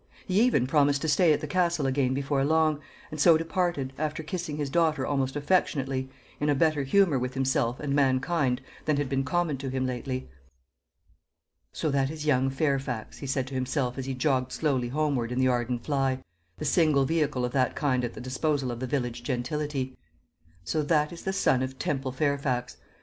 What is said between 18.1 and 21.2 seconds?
the disposal of the village gentility; "so that